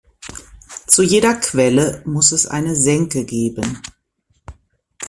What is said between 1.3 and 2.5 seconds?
Quelle muss es